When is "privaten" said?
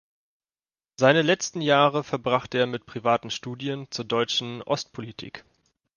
2.87-3.29